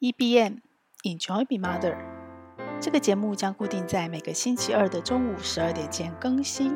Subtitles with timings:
[0.00, 0.60] EBM
[1.04, 1.94] Enjoy Be Mother，
[2.80, 6.74] 这个节目将固定在每个星期二的中午十二点前更新，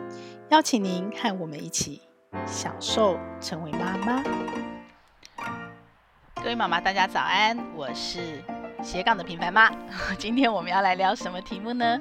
[0.50, 2.02] 邀请您和我们一起
[2.46, 4.22] 享受成为妈妈。
[6.34, 8.44] 各位妈妈，大家早安，我是
[8.82, 9.70] 斜杠的平凡妈。
[10.20, 11.98] 今天我们要来聊什么题目呢？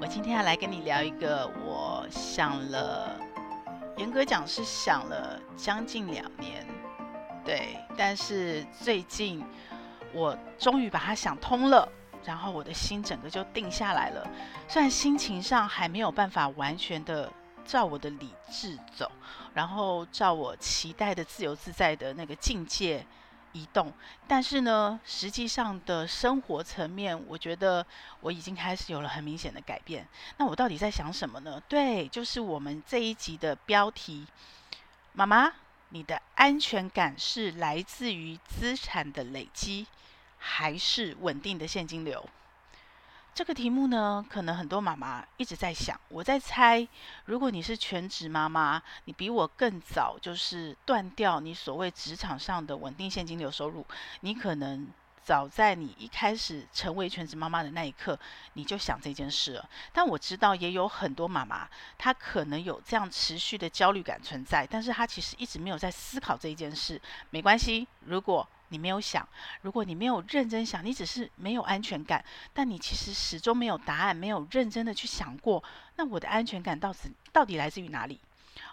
[0.00, 3.20] 我今天要来跟你聊一个，我想了，
[3.98, 6.66] 严格讲是想了将近两年，
[7.44, 9.44] 对，但是最近。
[10.16, 11.86] 我终于把它想通了，
[12.24, 14.26] 然后我的心整个就定下来了。
[14.66, 17.30] 虽然心情上还没有办法完全的
[17.66, 19.12] 照我的理智走，
[19.52, 23.04] 然后照我期待的自由自在的那个境界
[23.52, 23.92] 移动，
[24.26, 27.84] 但是呢，实际上的生活层面，我觉得
[28.20, 30.06] 我已经开始有了很明显的改变。
[30.38, 31.62] 那我到底在想什么呢？
[31.68, 34.26] 对，就是我们这一集的标题：
[35.12, 35.52] 妈妈，
[35.90, 39.86] 你的安全感是来自于资产的累积，
[40.48, 42.24] 还是稳定的现金流？
[43.34, 46.00] 这个题目呢，可能很多妈妈一直在想。
[46.08, 46.86] 我在猜，
[47.26, 53.84] 如果你是全职妈妈，你比我更早就是断掉你所谓职场上的稳定现金流收入，
[54.20, 54.88] 你可能
[55.26, 58.16] 早在你一开始成为全职妈妈的那一刻，
[58.52, 59.68] 你就想这件事了。
[59.92, 67.02] 但我知道也有很多妈妈，她可能有这样持续的焦虑感存在，但是她其实一直没有在思考这一件事。
[67.30, 69.28] 没关系，如果你没有想，
[69.62, 75.60] 如果你没有认真想，你只是没有安全感，但你其实始终没有答案，没有认真的去想过，
[75.96, 78.20] 那我的安全感到此到底来自于哪里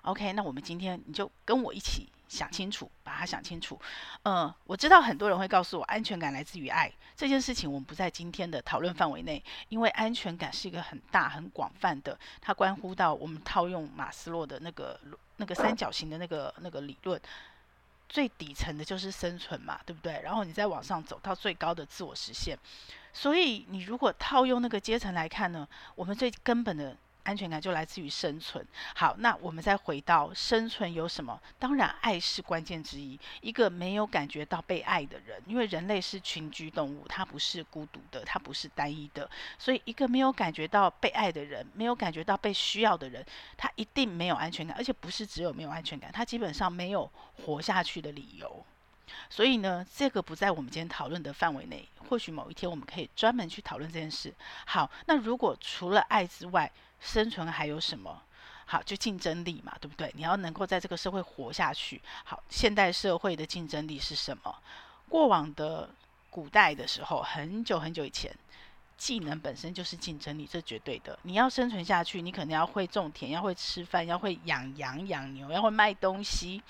[0.04, 3.80] ？OK，那我们今天你就跟我一起想清楚，把它想清楚。
[4.24, 15.00] 嗯，我知道很多人会告诉我，安全感来自于爱这件事情，我们不在今天的讨论范围内，因为安全感是一个很大很广泛的，它关乎到我们套用马斯洛的那个
[15.38, 17.22] 那个三角形的那个那个理论。
[18.10, 20.20] 最底层的就是生存嘛，对不对？
[20.24, 22.58] 然后你再往上走到最高的自我实现。
[23.14, 26.98] 所以你如果套用那个阶层来看呢，我们最根本的。
[27.24, 28.66] 安全感就来自于生存。
[28.96, 31.40] 好，那我们再回到生存有什么？
[31.58, 33.20] 当然，爱是关键之一。
[33.42, 39.30] 一个没有感觉到被爱的人，因为人类是群居动物，它不是孤独的，它不是单一的。
[39.58, 43.26] 所以，一个没有感觉到被爱的人，没有感觉到被需要的人，
[43.58, 47.10] 他一定没有安全感，而且不是只有没有安全感，他基本上没有
[47.46, 48.66] 活下去的理由。
[49.30, 51.88] 所以呢，这个不在我们今天讨论的范围内。
[52.10, 54.34] 或许某一天我们可以专门去讨论这件事。
[54.66, 56.70] 好，那如果除了爱之外，
[57.04, 58.22] 生存还有什么？
[58.66, 60.10] 好，就竞争力嘛，对不对？
[60.16, 62.02] 你要能够在这个社会活下去。
[62.24, 64.56] 好，现代社会的竞争力是什么？
[65.10, 65.90] 过往的
[66.30, 68.34] 古代的时候，很久很久以前，
[68.98, 71.20] 技能本身就是竞争力，这绝对的。
[71.24, 76.64] 你要生存下去，你可能要会种田，要会吃饭，要会养羊养牛，要会卖东西。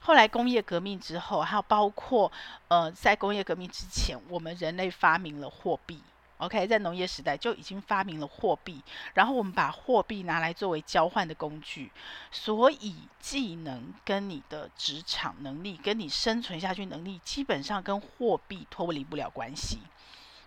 [0.00, 2.30] 后来工业革命之后，还有包括
[2.68, 6.00] 呃，在工业革命之前，我们人类发明了货币。
[6.42, 8.82] OK，在农业时代就已经发明了货币，
[9.14, 11.92] 然后我们把货币拿来作为交换的工具，
[12.32, 19.78] 所以技能跟你的职场能力，跟你生存下去能力，基本上跟货币脱离不了关系。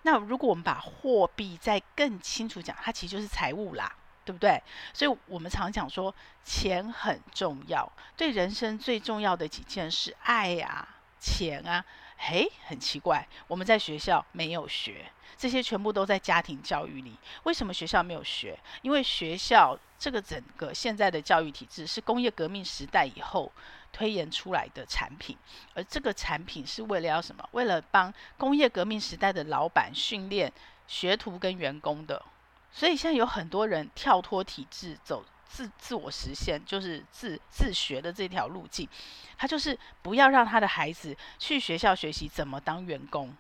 [0.01, 3.89] 那如果我们把货币再更清楚讲，它其实就是财务啦，
[4.25, 4.61] 对不对？
[4.93, 6.13] 所以我们常讲说
[6.43, 10.85] 钱很重要，对人生最重要的几件事，爱啊，
[11.21, 11.85] 钱啊。
[12.17, 17.17] 嘿，很奇怪，我们在学校没有学这些，全部都在家庭教育里。
[17.43, 18.57] 为什么学校没有学？
[18.81, 23.51] 因为学校这个整个现在的教育体制是工业革命时代以后
[23.91, 25.37] 推演出来的产品，
[25.73, 27.47] 而这个产品是为了要什么？
[27.51, 30.51] 为了帮工业革命时代的老板训练
[30.87, 32.23] 学徒跟员工的。
[32.71, 35.23] 所以现在有很多人跳脱体制走。
[35.47, 38.89] 自自我实现就是自自学的这条路径，
[39.37, 43.33] 他就是不要让他的孩子去学校学习怎么当员工，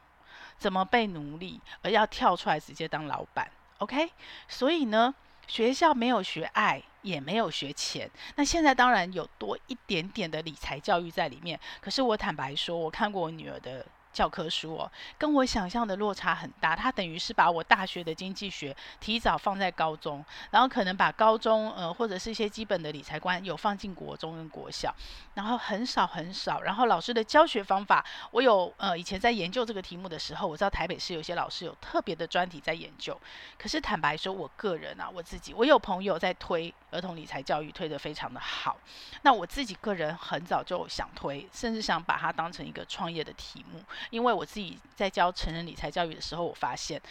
[0.57, 3.49] 怎么被奴隶，而要跳出来直接当老板。
[3.79, 4.09] OK，
[4.47, 5.13] 所以呢，
[5.47, 8.09] 学校没有学爱，也没有学钱。
[8.35, 13.85] 那现在当然有多一点点的理财教育在里面，可是我坦白说，我看过我女儿的。
[14.15, 16.73] 教科书哦，跟我想象的落差很大。
[16.73, 24.95] 他等于是把我大学的经济学提早放在高中，然后可能把高中呃或者是一些基本的理财观有放进国中跟国小，
[25.33, 26.61] 然后很少很少。
[26.61, 33.19] 然后老师的教学方法，我有呃以前在研究这个题目的时候，我知道台北市有些老师有特别的专题在研究。
[33.57, 38.77] 可是坦白说，我个人啊，我自己我有朋友在推儿童理财教育，推得非常的好。
[39.23, 43.81] 那我自己个人很早就想推，甚至想把它当成一个创业的题目。
[44.09, 47.01] 因为我自己在教成人理财教育的时候，我发现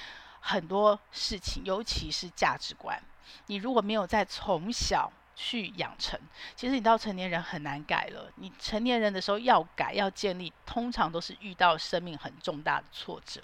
[0.41, 3.01] 很多事情，尤其是价值观，
[3.47, 6.19] 你如果没有在从小去养成。
[6.55, 8.31] 其实你到成年人很难改了。
[8.37, 13.43] 你成年人的时候要改要建立，通常都是遇到生命很重大的挫折。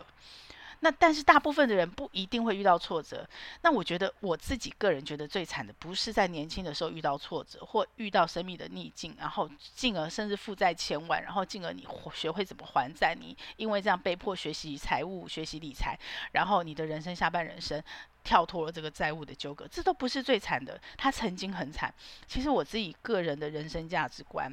[0.82, 3.28] 那但是大部分的人不一定会遇到挫折。
[3.62, 15.98] 那我觉得我自己个人觉得最惨的，不是在年轻的时候遇到挫折，或遇到生命的逆境，然后进而甚至负债千万，然后进而你学会怎么还债，你因为这样被迫学习财务、学习理财，
[16.32, 17.82] 然后你的人生下半人生
[18.24, 20.80] 跳脱了这个债务的纠葛，这都不是最惨的。
[20.96, 21.92] 他曾经很惨。
[22.26, 24.50] 其实我自己个人的人生价值观，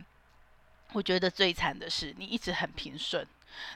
[0.92, 3.26] 我觉得最惨的是你一直很平顺。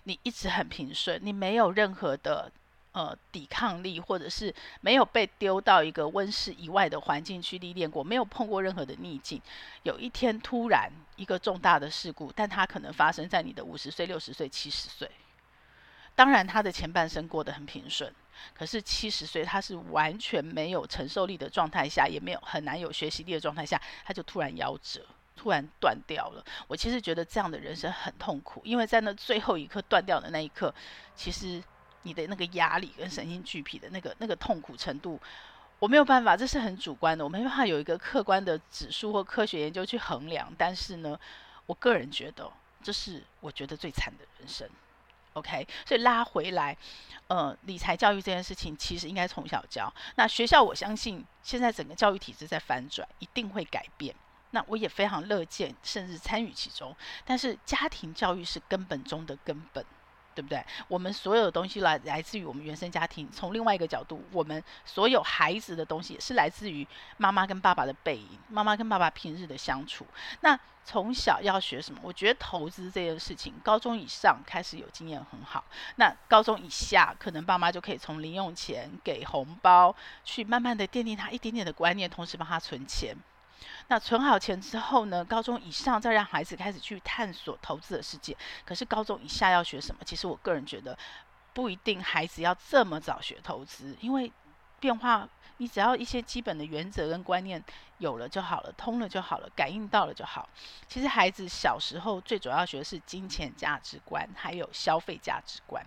[0.03, 2.51] 你一直很平顺，你没有任何的
[2.91, 9.41] 呃抵抗力，或者是没有被丢到一个温室以外的环境去历练过，没有碰过任何的逆境。
[9.83, 15.09] 有一天突然一个重大的事故，但它可能发生在你的五十岁、六十岁、七十岁。
[16.13, 18.13] 当然，他的前半生过得很平顺，
[18.53, 25.05] 可是七十岁他是完全没有承受力的状态下，也没有很难有学习力的状态下，他就突然夭折。
[25.41, 30.71] 突然断掉了，我其实觉得这样的人生很痛苦，因为在那最后一刻断掉的那一刻，
[31.15, 31.59] 其实
[32.03, 35.19] 你的那个压力跟神经俱疲的那个那个痛苦程度，
[35.79, 40.53] 我没有办法，这是很主观的，我没办法有一个客观的指数或科学研究去衡量。
[40.55, 41.19] 但是呢，
[41.65, 42.47] 我个人觉得
[42.83, 44.69] 这是我觉得最惨的人生。
[45.33, 46.77] OK，所以拉回来，
[47.29, 49.91] 呃，理财教育这件事情其实应该从小教。
[50.17, 54.13] 那学校我相信现在整个教育体制在翻转，一定会改变。
[54.51, 56.95] 那我也非常乐见，甚至参与其中。
[57.25, 59.83] 但是家庭教育是根本中的根本，
[60.35, 60.63] 对不对？
[60.87, 63.29] 我们所有的东西来来自于我们原生家庭。
[63.31, 66.87] 从另外一个角度，我们所有孩子的东西也是来自于
[67.17, 70.05] 妈妈跟爸爸的背影，妈妈跟爸爸平日的相处。
[70.41, 71.99] 那从小要学什么？
[72.03, 75.63] 我觉得投资这件事情，高中以上开始有经验很好。
[75.97, 79.95] 那高中以下，可能爸妈就可以从零用钱给红包，
[80.25, 83.15] 去慢慢的奠定他一点点的观念，同时帮他存钱。
[83.87, 88.35] 那存好钱之后呢，高中以上再让孩子开始去探索投资的世界。
[88.65, 90.01] 可是高中以下要学什么？
[90.05, 90.97] 其实我个人觉得
[91.53, 94.31] 不一定，孩子要这么早学投资，因为
[94.79, 95.27] 变化，
[95.57, 97.63] 你只要一些基本的原则跟观念
[97.99, 100.49] 有了就好了，通了就好了，感应到了就好。
[100.87, 105.85] 其实孩子小时候最主要学的是金钱价值观，还有消费价值观。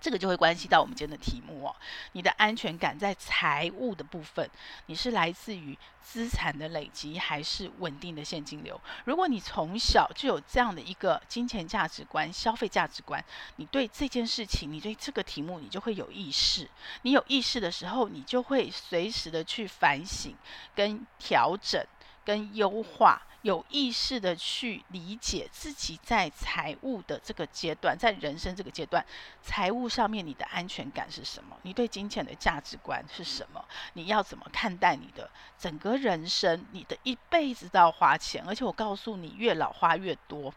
[0.00, 1.74] 这个就会关系到我们今天的题目哦。
[2.12, 4.48] 你的安全感在财务的部分，
[4.86, 8.80] 你是来自于资产的累积，还是稳定的现金流？
[9.04, 13.24] 如果你从小就有这样的一个金钱价值观、消费价值观，
[13.56, 16.68] 你对这件事情，你对这个题目，你就会有意识。
[17.02, 20.34] 你有意识的时候，你就会随时的去反省、
[20.74, 21.84] 跟调整、
[22.24, 23.22] 跟优化。
[23.46, 29.06] 有意识的去理解自己在财务的这个阶段，在人生这个阶段，
[29.40, 31.56] 财务上面你的安全感是什么？
[31.62, 33.64] 你对金钱的价值观是什么？
[33.92, 36.66] 你要怎么看待你的整个人生？
[36.72, 40.52] 你的一辈子都要花钱，而且我告诉你，越老花越多。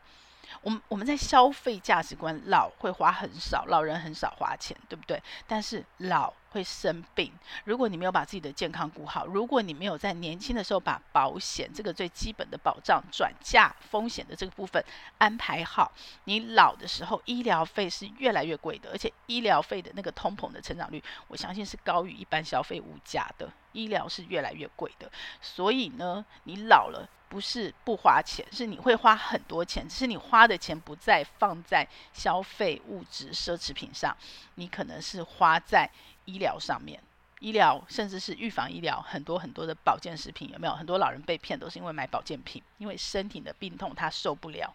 [0.63, 5.21] 我们我们在消费价值观，老会花很少，老人很少花钱，对不对？
[5.45, 7.31] 但是老会生病，
[7.63, 14.83] 如果你没有把自己的健康顾好，如果你没有在年轻的时候把保险这个最基本的保障转嫁风险的这个部分
[15.17, 15.91] 安排好，
[16.25, 25.11] 你老的时候医疗费是越来越贵的，而且医疗费的那个通膨的成长率，我相信是高于一般消费物价的，医疗是越来越贵的，
[25.41, 27.07] 所以呢，你老了。
[27.29, 34.17] 不是不花钱，是你会花很多钱，只是你花的钱不再放在消费物质奢侈品上，
[34.55, 35.87] 你可能是花在
[36.29, 37.01] 医疗上面，
[37.39, 40.73] 医疗甚至是预防医疗，很多很多的保健食品有没有？
[40.73, 44.73] 很多老人被骗都是因为买保健品，因为身体的病痛他受不了，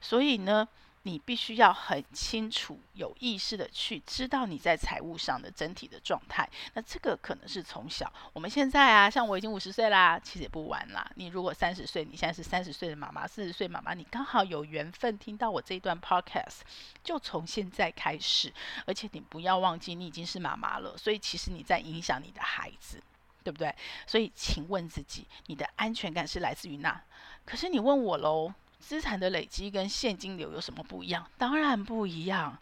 [0.00, 0.68] 所以呢。
[1.06, 6.48] 你必须要很清楚、有意识的去知道你在财务上的整体的状态。
[6.72, 8.10] 那这个可能是从小。
[8.32, 11.06] 我们现在啊，像我已经五十岁啦，其实也不晚啦。
[11.16, 16.60] 你如果三十岁，你现在是三十岁的妈妈，四十岁妈妈，你刚好有缘分听到我这一段 podcast，
[17.02, 18.50] 就从现在开始。
[18.86, 23.02] 而且你不要忘记，你已经是妈妈了，所以其实你在影响你的孩子，
[23.42, 23.74] 对不对？
[24.06, 27.02] 所以请问自己，你的安全感是来自于哪？
[27.44, 28.54] 可是你问我喽。
[28.86, 31.26] 资产的累积跟现金流有什么不一样？
[31.38, 32.56] 当然不一样。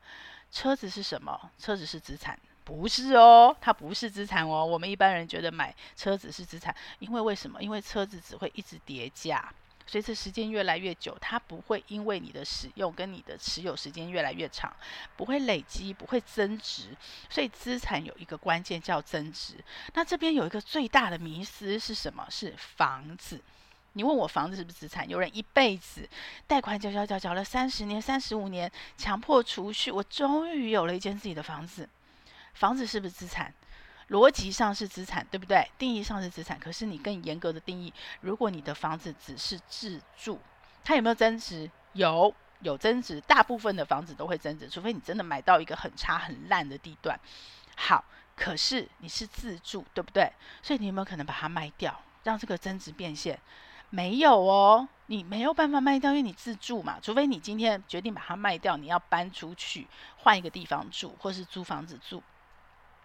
[0.52, 1.50] 车子是什么？
[1.58, 2.38] 车子是资产？
[2.62, 4.64] 不是哦，它不是资产哦。
[4.64, 7.60] 我们一般人觉得买车子是资产，因为为什么？
[7.60, 9.52] 因为车子只会一直叠价，
[9.84, 14.72] 随着时间越来越久，它不会因为你的使用跟你的持有时间越来越长，
[15.16, 16.96] 不会累积，不会增值。
[17.28, 19.54] 所以资产有一个关键叫增值。
[19.94, 22.24] 那这边有一个最大的迷思是什么？
[22.30, 23.40] 是房子。
[23.94, 25.08] 你问我房子是不是资产？
[25.08, 26.08] 有人一辈子
[26.46, 31.88] 贷款缴缴缴缴了三十年、三十五年，强迫储蓄，我终于有了一间自己的房子。
[32.54, 33.52] 房子是不是资产？
[34.08, 35.66] 逻辑上是资产，对不对？
[35.78, 40.38] 定义上是资产，可是你更严格的定义，如果你的房子只是自住，
[40.84, 41.70] 它有没有增值？
[41.94, 43.20] 有，有增值。
[43.22, 47.18] 大部分的房子都会增值，除非你真的买到一个很差很烂的地段。
[47.76, 48.04] 好，
[48.36, 50.30] 可是你是自住，对不对？
[50.62, 53.38] 所以你有没有可能把它卖掉，让这个增值变现？
[53.94, 56.98] 没有哦，你没有办法卖掉，因为你自住嘛。
[57.02, 62.22] 除非你今天决定把它卖掉，你要搬出去换一个地方住，或是租房子住。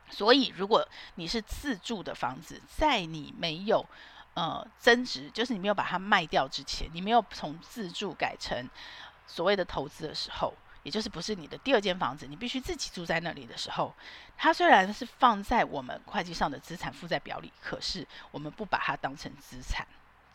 [0.09, 3.85] 所以，如果你是自住的房子，在你没有
[4.33, 8.65] 呃增值，就是你没有把它卖掉之前，你没有从自住改成
[9.27, 10.53] 所谓的投资的时候，
[10.83, 13.93] 也就是不是你的第二间房子，你必须自己住在那里的时候，
[14.37, 19.85] 它虽然是放在我们会计上的资产负债表里，可是我们不把它当成资产。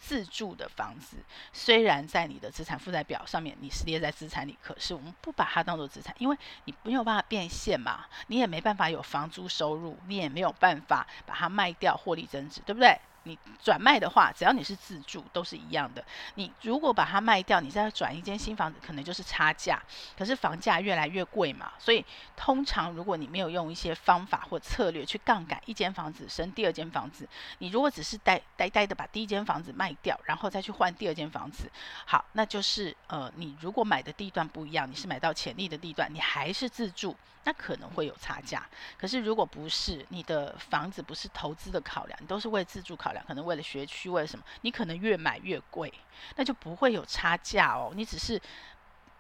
[0.05, 1.17] 自住的房子
[1.53, 12.99] 虽然在你的资产负债表上面你是列在资产里，可是我们不把它当做资产，因为你没有办法变现嘛，你也没办法有房租收入，你也没有办法把它卖掉获利增值，对不对？
[13.25, 16.05] 你转卖的话，只要你是自住，都是一样的。
[16.35, 19.83] 你如果把它卖掉，你再转一间新房子，可能就是差价。
[20.19, 22.05] 可是房价越来越贵嘛，所以
[22.37, 31.71] 通常如果你没有用一些方法或策略去杠杆一间房子升第二间房子，你如果只是呆呆呆的把第一间房子卖掉，然后再去换第二间房子，
[32.05, 37.17] 好，那就是呃，你如果买的地段不一样，你是买到潜力的地段，你还是自住。
[37.45, 38.65] 那可能会有差价，
[38.97, 44.45] 可是如果不是你的房子不是投资的考量，你都是为自住考量，可能为了学区，为了什么？
[44.61, 45.93] 你可能越买越贵，
[46.37, 47.93] 那就不会有差价哦。
[47.97, 48.41] 你只是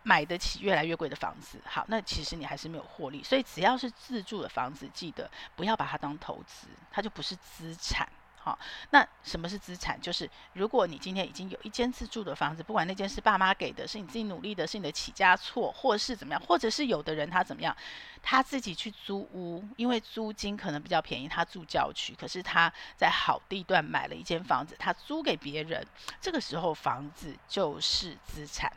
[0.04, 3.22] 买得起越来越贵的房子，好，那其实你还是没有获利。
[3.22, 8.08] 所以只要是自住的房子，记得不要把它当投资，它就不是资产。
[8.44, 8.58] 好，
[8.90, 9.96] 那什么是资产？
[10.00, 17.76] 就是如果你今天已经有一间自住的房子，不管那间是爸妈给的，是你自己努力的，是你的起家错，或是怎么样，或者是有的人他怎么样，
[18.20, 25.86] 他自己去租屋，因为租金可能比较便宜，他住郊区，可是他在好地段买了一间房子，他租给别人，
[26.20, 28.72] 这个时候房子就是资产，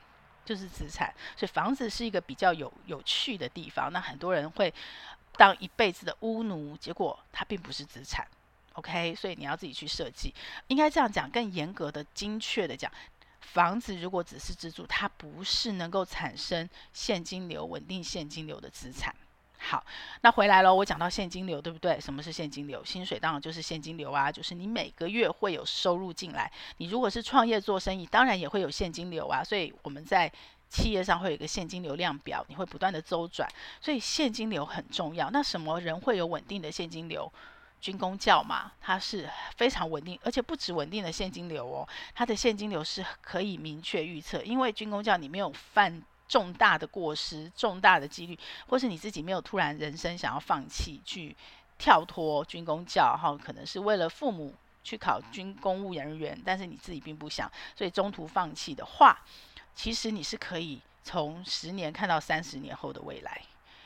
[0.45, 1.11] 就是资产。
[1.35, 3.91] 所以房子是一个比较有有趣的地方。
[3.91, 4.71] 那很多人会
[5.37, 8.23] 当一辈子的屋奴，结果他并不是资产。
[8.75, 10.33] OK，所以你要自己去设计，
[10.67, 12.91] 应该这样讲，更严格的、精确的讲，
[13.39, 19.15] 房子如果只是自住，它不是能够产生现金流、稳定现金流的资产。
[19.57, 19.83] 好，
[20.21, 21.99] 那回来了，我讲到现金流，对不对？
[21.99, 22.83] 什么是现金流？
[22.85, 26.51] 薪水当然就是现金流啊，就是你每个月会有收入进来。
[26.77, 29.43] 你如果是创业做生意，当然也会有现金流啊。
[29.43, 30.31] 所以我们在
[30.69, 33.49] 企业上会有一个现金流量表，你会不断的周转，
[33.81, 35.31] 所以现金流很重要。
[35.31, 37.31] 那什么人会有稳定的现金流？
[37.85, 51.37] 军工教嘛，它是非常稳定，而且不止稳定的现金流哦，它的现金流是可以明确预测，因为军工教你没有犯重大的过失、重大的几率，或是你自己没有突然人生想要放弃去
[51.77, 59.15] 跳脱军工教，哈，可能是为了父母去考军公务人员，但是你自己并不想，所以中途放弃的话，
[59.75, 63.43] 其实你是可以从十年看到三十年后的未来。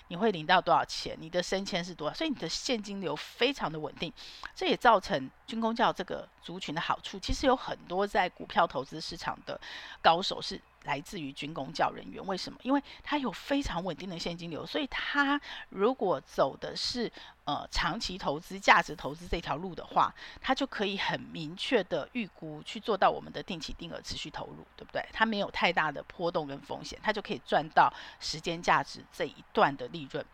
[0.10, 1.16] 你会领到多少钱？
[1.20, 2.13] 你的升迁是多少？
[2.16, 4.12] 所以你的现金流非常的稳定，
[4.54, 7.18] 这也造成军工教这个族群的好处。
[7.20, 9.60] 其实有很多在股票投资市场的
[10.01, 12.25] 高手是来自于军工教人员。
[12.25, 12.59] 为什么？
[12.63, 17.12] 因为他有非常稳定的现金流，所以他如果走的是
[17.45, 25.05] 呃长期投资、价值投资这条路的话，他就可以很明确的预估去做到我们的定期定额持续投入，对不对？
[25.12, 30.25] 他没有太大的波动跟风险，他就可以赚到时间价值这一段的利润。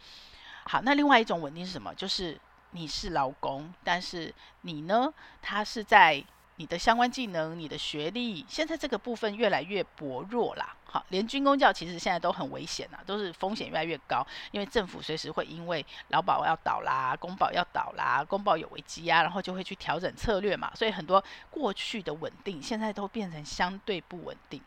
[0.66, 1.94] 好，那另外一种稳定是什么？
[1.96, 2.40] 就是
[2.72, 6.24] 你是劳工，但是你呢，他是在。
[6.58, 10.74] 你的相关技能、你的学历，现在这个部分越来越薄弱啦。
[10.86, 20.72] 好，连军工教其实现在都很危险呐，都是风险越来越高，因为政府随时会因为劳保要倒啦、公保要倒啦、公保有危机啊，然后就会去调整策略嘛。
[20.74, 24.62] 所以很多过去的稳定，现在都变成相对不稳定。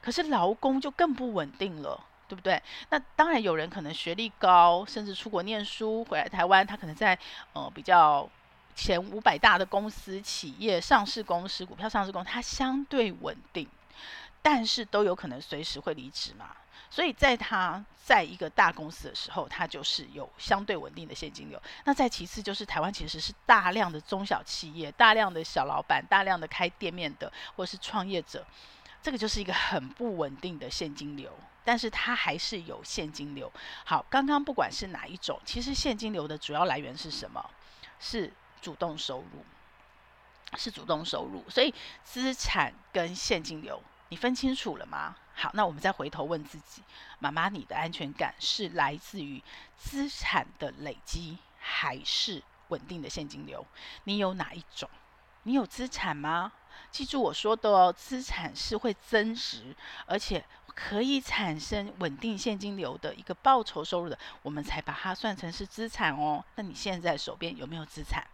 [0.00, 2.62] 可是劳工就更不稳定了，对不对？
[2.88, 7.18] 那当然有人可能学历高，甚至出国念书回来台湾，他可能在
[7.52, 8.26] 呃比较。
[8.78, 13.66] 前五百大的公司、企业、上市公司、股票上市公司，它相对稳定，
[14.40, 16.56] 但是都有可能随时会离职嘛。
[16.88, 21.60] 所以在它在一个大公司的时候，它就是有相对稳定的现金流。
[21.84, 28.46] 那再其次就是台湾其实是大量的中小企业、大量的小老板、大量的开店面的或是创业者，
[29.02, 33.52] 这个就是一个很不稳定的现金流，但是它还是有现金流。
[33.84, 37.44] 好，刚刚不管是哪一种，其实现金流的主要来源是什么？
[38.00, 39.44] 是主动收入
[40.56, 41.74] 是主动收入，所以
[42.04, 45.14] 资产跟现金流你分清楚了吗？
[45.34, 46.82] 好，那我们再回头问自己，
[47.18, 49.42] 妈妈，你的安全感是来自于
[49.76, 53.64] 资产的累积还是稳定的现金流？
[54.04, 54.88] 你有哪一种？
[55.44, 56.52] 你有资产吗？
[56.90, 60.44] 记住我说的哦，资产是会增值，而且
[60.78, 66.44] 可以产生稳定现金流的一个报酬收入的，我们才把它算成是资产哦。
[66.54, 68.24] 那你现在手边有没有资产？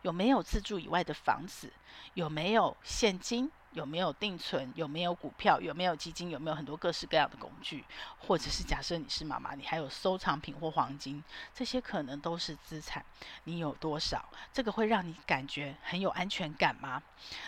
[0.00, 1.70] 有没有自住以外的房子？
[2.14, 3.52] 有没有现金？
[3.72, 4.72] 有没有定存？
[4.74, 5.60] 有没有股票？
[5.60, 6.30] 有没有基金？
[6.30, 7.84] 有没有很多各式各样的工具？
[8.18, 11.22] 或者是假设你是妈妈，你还有收藏品或黄金，
[11.54, 13.04] 这些可能都是资产。
[13.44, 14.24] 你有多少？
[14.50, 17.02] 这个会让你感觉很有安全感吗？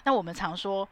[0.04, 0.86] 那我们常说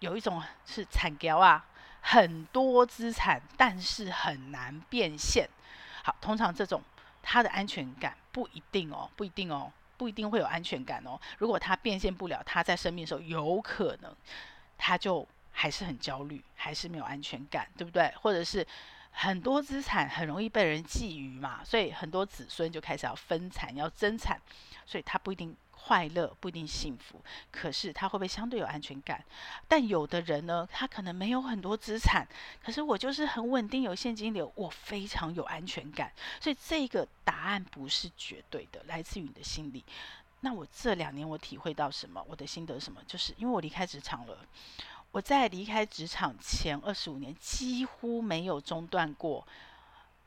[0.00, 1.64] 有一种是产条啊，
[2.10, 5.46] 很多资产，但是很难变现。
[6.02, 6.80] 好，通常这种
[7.22, 11.20] 他的安全感不一定哦，不一定哦，不一定会有安全感哦。
[11.36, 14.14] 如果他变现不了，他在生命的时候有可能。
[14.78, 18.10] 他就还是很焦虑，还是没有安全感，对不对？
[18.22, 18.66] 或者是
[19.10, 24.40] 很多资产很容易被人觊觎嘛，所以很多子孙就开始要分产、要争产，
[24.86, 25.54] 所以他不一定
[25.88, 27.18] 快乐，不一定幸福。
[27.50, 29.24] 可是他会不会相对有安全感？
[29.66, 32.28] 但有的人呢，他可能没有很多资产，
[32.62, 36.12] 可是我就是很稳定，有现金流，我非常有安全感。
[36.38, 39.82] 所以这个答案不是绝对的，来自于你的心理。
[40.40, 42.22] 那我这两年我体会到什么？
[42.28, 43.00] 我的心得什么？
[43.06, 44.36] 就是因为我离开职场了，
[45.10, 49.48] 我在离开职场前二十五年几乎没有中断过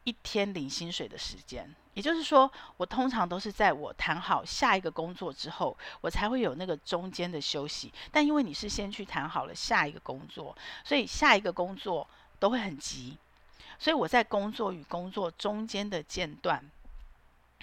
[0.05, 1.75] 一天领薪水的时间。
[1.93, 7.93] 也就是说，我通常都是在我谈好下一个工作之后，我才会有那个中间的休息。
[8.11, 10.55] 但因为你是先去谈好了下一个工作，
[10.85, 12.07] 所以下一个工作
[12.39, 13.17] 都会很急，
[13.77, 16.63] 所以我在工作与工作中间的间断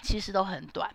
[0.02, 0.94] 其实都很短。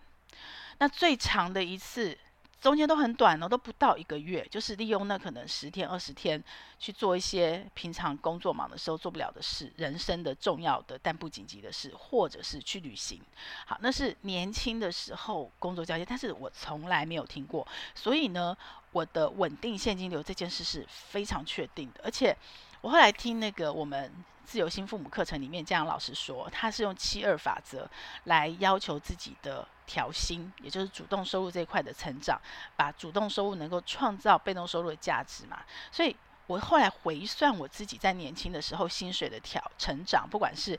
[0.78, 2.16] 那最长的一次，
[2.64, 6.42] 中间都很短哦，都不到一个月，就是利用那可能十天、二十天
[6.78, 13.20] 去做一些平常工作忙的时候做不了的事，人生的重要的但不紧急的事，或者是去旅行。
[13.66, 18.56] 好，那是年轻的时候工作交接，但是我从来没有听过，所以呢，
[18.92, 22.34] 我的稳定现金流这件事是非常确定的，而且
[22.80, 24.10] 我后来听那个我们。
[24.44, 27.88] 自由心父母课程里面，这样老师说，他是用七二法则
[28.24, 32.40] 来要求自己的调薪，也就是主动收入这一块的成长，
[32.76, 35.62] 把主动收入能够创造被动收入的价值嘛。
[35.90, 36.14] 所以
[36.46, 40.78] 我后来回算我自己在年轻的时候薪水的调成长，不管是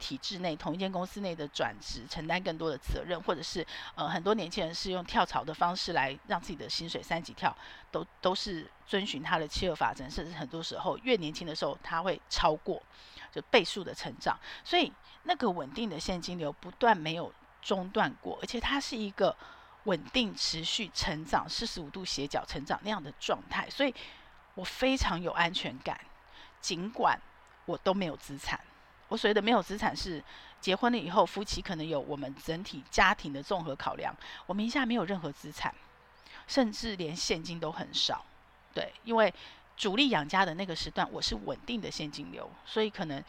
[0.00, 7.56] 体制内同一间公司内的转职，承担更多的责任，或者是呃很多年轻人是用跳槽的方式来让自己的薪水三级跳，
[7.92, 12.82] 都都是遵循他的七二法则，甚至很多时候越年轻的时候他会超过
[13.30, 14.92] 就倍数的成长，所以
[15.24, 17.32] 那个稳定的现金流不断没有
[17.62, 19.36] 中断过，而且它是一个
[19.84, 23.94] 稳定持续成长四十五度斜角成长那样的状态，所以
[24.54, 26.00] 我非常有安全感，
[26.60, 27.20] 尽管
[27.66, 28.58] 我都没有资产。
[29.10, 30.24] 我所谓的没有资产是，
[30.60, 34.14] 结婚了以后，夫妻可能有我们整体家庭的综合考量，
[34.46, 35.74] 我名下没有任何资产，
[36.46, 38.24] 甚至连现金都很少。
[38.72, 39.34] 对，因为
[39.76, 43.22] 主力养家的那个时段，我是稳定的现金流，所以可能，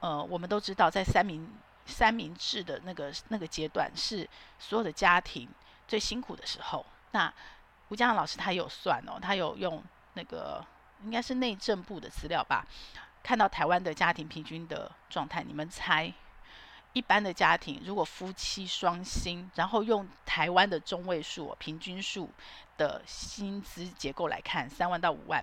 [0.00, 1.52] 呃，我们都知道，在三明
[1.84, 4.26] 三明治的那个那个阶段，是
[4.58, 5.48] 所有的家庭
[5.88, 6.86] 最辛苦的时候。
[7.10, 7.32] 那
[7.88, 9.82] 吴江老师他有算哦，他有用
[10.14, 10.64] 那个
[11.02, 12.64] 应该是内政部的资料吧。
[13.24, 16.12] 看到台湾的家庭平均的状态，你们猜，
[16.92, 22.30] 一般的家庭如果夫妻双薪，然后用台湾的中位数、平均数
[22.76, 25.42] 的薪资结构来看，三万到五万，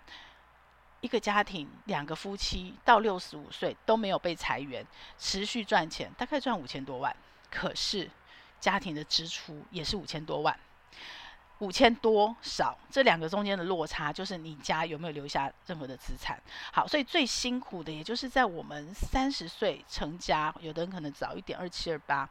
[0.99, 4.85] 一个家庭两个夫妻到六十五岁都没有被裁员，
[5.17, 7.15] 持续赚钱，大概赚五千多万，
[7.49, 8.07] 可是
[8.59, 10.55] 家庭的支出也是五千多万。
[11.61, 16.41] 五千多少，这两个中间的落差，就是你家有没有留下任何的资产。
[16.73, 22.27] 好，所以最辛苦的，也就是在我们三十岁成家，有的人可能早一点，二七二八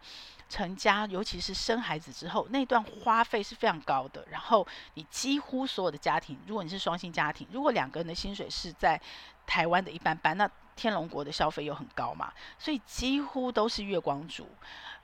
[0.48, 4.26] 成家，尤其是生孩子之后，那段花费是非常高的。
[4.28, 9.00] 然后你几乎所有的家庭，如果你是双薪家庭，如果两个人的薪水是在
[9.46, 14.48] 台湾的一般般，那天龙国的消费又很高嘛，所以几乎都是月光族。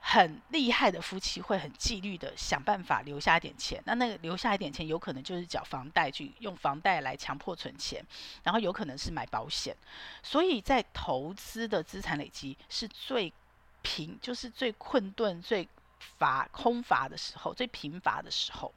[0.01, 8.05] 很厉害的夫妻会很纪律的想办法留下一点钱，那那个留下一点钱，有可能就是缴房贷去用房贷来强迫存钱，
[8.45, 9.77] 然后有可能是买保险，
[10.23, 13.33] 所以在投资的资产累积是最
[13.83, 15.69] 贫，就是最困顿、最
[16.19, 18.73] 乏空乏的时候，最贫乏的时候。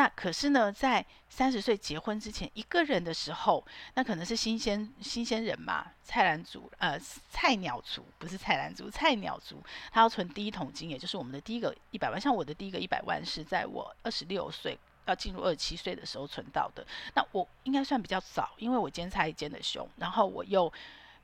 [0.00, 12.18] 那可是呢，在三十岁结婚之前，一个人的时候，那可能是新鲜新鲜人嘛，菜篮族，呃，菜鸟族不是菜篮族，菜鸟族，他要存第一桶金，也就是我们的第一个一百万。
[12.18, 16.82] 像我的第一个一百万是在我二十六岁要进入二十七岁的时候存到的。
[17.14, 20.72] 那我应该算比较早，因为我兼差兼的凶，然后我又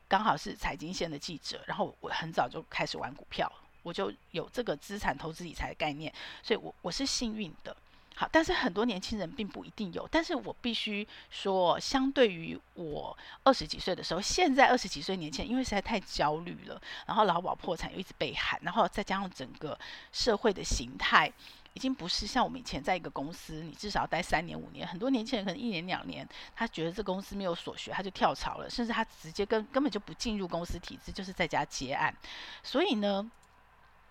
[0.06, 3.50] 刚好是财经线的记者，然后我很早就开始玩股票。
[3.82, 6.12] 我就有这个资产投资理财的概念，
[6.42, 7.74] 所以我我是幸运的。
[8.18, 10.09] 好，但是很多年轻人并不一定有。
[10.11, 19.79] 但是我必须说，相对于我二十几岁的时候，现在二十几岁年轻人，因为实在太焦虑了，然后劳保破产又一直被喊，然后再加上整个
[20.12, 21.31] 社会的形态，
[21.74, 24.88] 已经不是像我们以前在一个公司，你至少要待三年五年。
[24.88, 32.14] 很多年轻人可能一年两年，他觉得这公司没有所学，他就跳槽了，甚至他直接根根本就不进入公司体制，就是在家接案。
[32.62, 33.31] 所以呢，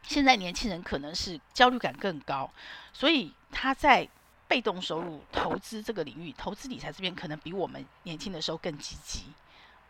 [0.08, 2.50] 现在年轻人可能是焦虑感更高，
[2.94, 4.08] 所以他在
[4.48, 9.24] 被动收入投资这个领域，投资理财这边可能比我们年轻的时候更积极。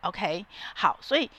[0.00, 1.30] OK，好，所以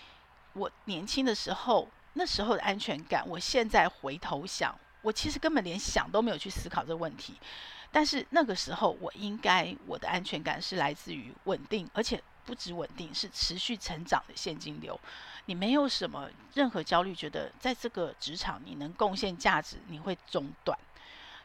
[0.53, 7.33] 我年轻的时候那时候的安全感，我现在回头想，我其实根本连想都没有去思考这个问题。
[7.91, 14.99] 但是那个时候，我应该我的安全感是来自于稳定，而且不止稳定，是持续成长的现金流。
[15.45, 20.77] 你没有什么任何焦虑，觉得在这个职场你能贡献价值，你会中断，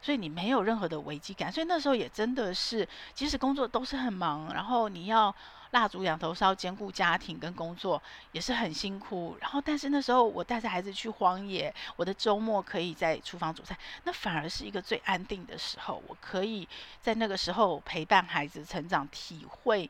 [0.01, 1.51] 所以你没有任何的危机感。
[1.51, 5.33] 所以那时候也真的是，即使工作都是很忙，然后你要
[5.73, 9.35] 蜡烛两头烧，兼顾家庭跟工作也是很辛苦。
[9.41, 16.01] 然后但是那时候我带着孩子去荒野，我的周末可以在厨房煮菜，那反而是一个最安定的时候。
[16.07, 16.67] 我可以
[17.01, 19.89] 在那个时候陪伴孩子成长，体会，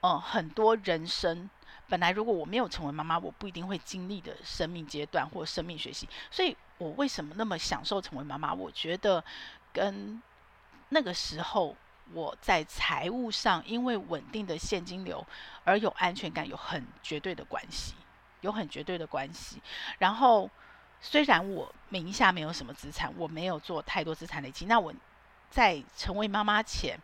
[0.00, 1.48] 呃，很多人生。
[1.86, 6.08] 本来如果我没有成为妈妈，我不一定会经历的生命阶段或生命学习。
[6.30, 8.54] 所以我为什么那么享受成为妈妈？
[8.54, 9.22] 我觉得
[9.72, 10.22] 跟
[10.88, 11.76] 那个时候
[12.12, 15.26] 我在财务上因为稳定的现金流
[15.64, 17.94] 而有安全感有很绝对的关系，
[18.40, 19.60] 有很绝对的关系。
[19.98, 20.50] 然后
[21.00, 24.92] 虽然我名下没有什么资产，我没有做太多资产累积，那我
[25.50, 26.98] 在成为妈妈前。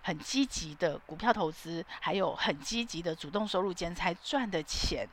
[0.00, 5.06] 很积极的股票投资，还有很积极的主动收入兼差赚的钱，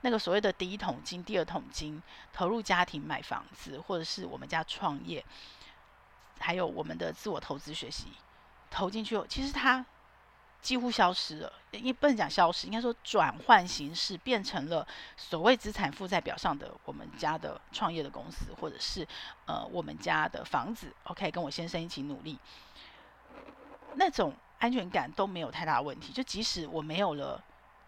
[0.00, 5.22] 那个所谓的第一桶金、第二桶金，投入家庭买房子，或者是我们家创业，
[6.38, 8.06] 还有我们的自我投资学习，
[8.70, 9.84] 投进去后，其实它
[10.60, 11.52] 几乎消失了。
[11.70, 14.86] 因为不能讲消失，应该说转换形式，变成了
[15.18, 19.06] 所谓资产负债表上的我们家的创业的公司，或者是
[19.44, 20.90] 呃我们家的房子。
[21.04, 22.38] OK，跟我先生一起努力。
[23.96, 27.42] 那种安全感都没有太大问题，就即使我没有了，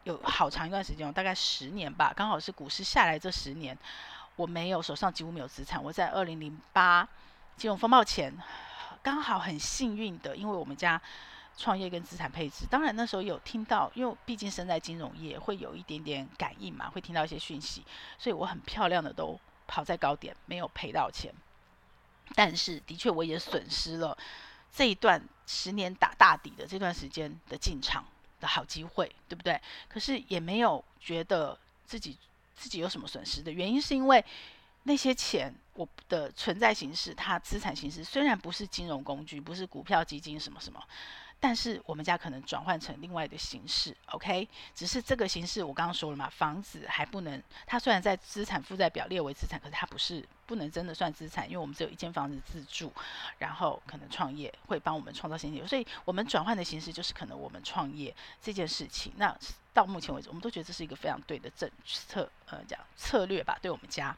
[0.05, 3.77] 有好长一段时间，大概十年吧，刚好是股市下来这十年，
[4.37, 5.83] 我没有手上几乎没有资产。
[5.83, 7.09] 我在二零零八
[7.57, 8.31] 金融风暴前，
[9.03, 11.01] 刚好很幸运的，因为我们家
[11.57, 17.85] 创业跟资产配置，当然那时候有听到，因为毕竟身在金融业，会有一点点感应嘛，会听到一些讯息，
[18.19, 21.33] 所以我很漂亮的都跑在高点，没有赔到钱，
[22.35, 24.17] 但是的确我也损失了。
[24.73, 28.05] 这一段十年打大底的这段时间的进场
[28.39, 29.61] 的好机会，对不对？
[29.89, 32.17] 可是也没有觉得自己
[32.55, 34.25] 自己有什么损失的原因，是因为
[34.85, 40.83] 那些钱我的存在形式，它资产形式虽然不是金融工具，不是股票基金什么什么。
[41.43, 44.47] 但是我们家可能转换成另外的形式，OK？
[44.75, 52.93] 只是这个形式我刚刚说了嘛，房子还不能，它虽然在资产负债表列为资产，可是它不是不能真的算资产，因为我们只有一间房子自住，
[53.39, 59.11] 然后可能创业会帮我们创造现金流，所以我们转换的形式就是可能我们创业这件事情。
[59.17, 59.35] 那
[59.73, 64.15] 到目前为止，我们都觉得这是一个非常对的政策，呃，讲策略吧，对我们家。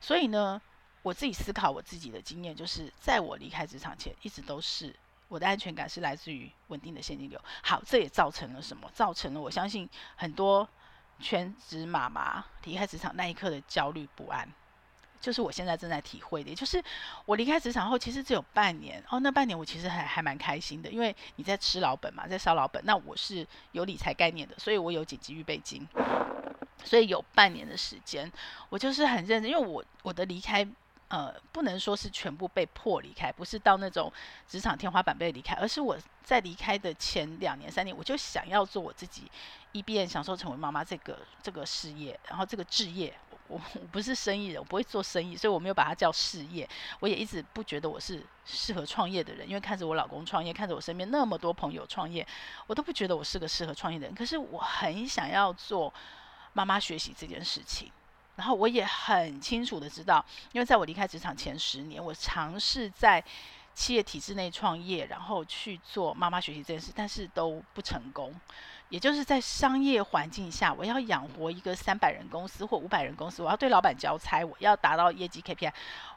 [0.00, 0.60] 所以呢，
[1.02, 4.92] 我自己思考我自己的经验，就是在我离开职场前，一直都是。
[5.28, 7.38] 我的安全感是来自于稳定的现金流。
[7.62, 8.90] 好，这也造成了什么？
[8.92, 10.66] 造成了我相信很多
[11.20, 14.48] 全职妈妈离开职场那一刻的焦虑不安，
[15.20, 16.48] 就是我现在正在体会的。
[16.48, 16.82] 也就是
[17.26, 22.82] 我离开职场后，其实只有半年哦，那半年我其实还还蛮开心的，因为你在吃老本嘛，在烧老本。
[22.86, 25.86] 那我是有理财概念的，所以我有紧急预备金，
[26.84, 28.32] 所以有半年的时间，
[28.70, 30.66] 我就是很认真，因为我我的离开。
[31.08, 34.12] 呃，不能说是全部被迫离开，不是到那种
[34.46, 39.22] 职场天花板被离开，而是我在离开的前两年、三年，我就想要做我自己，
[39.72, 43.14] 一边享受成为妈妈这个这个事业，然后这个置业，
[43.46, 46.68] 我我不是生意人，我不会做生意，所以我没有把它叫事业。
[47.00, 52.26] 我也一直不觉得我是适合创业的人，因为看着我老公创业，看着我身边那么多朋友创业，
[52.66, 54.14] 我都不觉得我是个适合创业的人。
[54.14, 55.90] 可是我很想要做
[56.52, 57.90] 妈妈学习这件事情。
[58.38, 63.22] 然后我也很清楚的知道，因为在我离开职场前十年，我尝试在
[63.74, 68.32] 企业体制内创业，然后去做妈妈学习这件事，但是都不成功。
[68.90, 75.72] 也就是在商业环境下，我要养活一个三百人公司或五百人公司，我要对老板交差，我要达到业绩 KPI，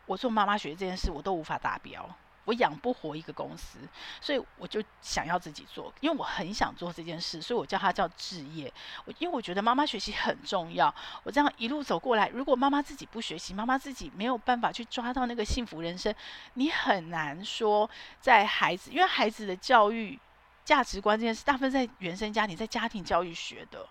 [0.06, 2.08] 我做妈妈学习这件事我都无法达标。
[2.46, 3.78] 我养不活一个公司，
[4.20, 8.72] 所以我就想要自己做，因为我很想做这件事，所以我叫它叫置业。
[9.06, 16.14] 我因为我觉得妈妈学习很重要，我这样一路走过来，如果妈妈自己不学习，妈妈自己没有办法去抓到那个幸福人生，
[16.56, 20.20] 你很难说在孩子，因为孩子的教育
[20.64, 23.88] 价值观这件事，大部分在原生家庭，在家庭教育学的。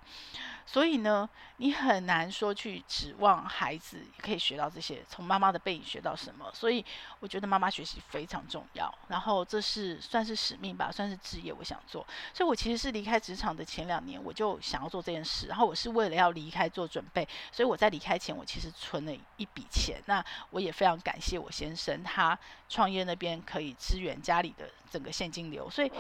[0.67, 6.49] 所以呢，你很难说去指望孩子可以学到这些，从妈妈的背影学到什么。
[6.55, 6.85] 所以
[7.19, 8.93] 我觉得妈妈学习非常重要。
[9.09, 12.07] 然后这是算是使命吧，算是职业，我想做。
[12.33, 15.49] 所以我其实是离开职场的前两年，我就想要做这件事。
[15.49, 20.01] 然后我是为了要离开做准备，所以我在离开前，我其实存了一笔钱。
[20.07, 25.69] 那我也非常感谢我先生，他创业那边可以支援家里的整个现金流。
[25.69, 25.91] 所以。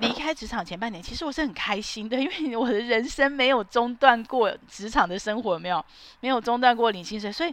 [0.00, 5.84] 离开职场前半年，其实我是很开心的，因为我的人生没有中断过职场的生活，没有
[6.20, 7.52] 没有中断过领薪水，所以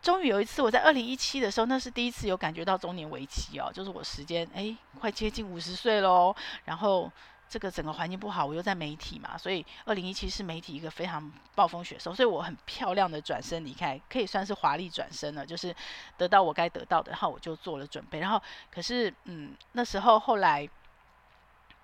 [0.00, 6.32] 终于有一次，我在二零一七的时候，那是第一次有感觉到中年危机哦，就是我时间哎快接近五十岁喽，
[6.66, 7.10] 然后
[7.48, 15.74] 这个整个环境不好，我又在媒体嘛，所以二零一七是媒体一个非常暴风雪收，所以我很漂亮的转身离开，可以算是华丽转身了，就是
[16.16, 18.40] 得到我该得到的，然后我就做了准备，然后
[18.72, 20.68] 可是嗯那时候后来。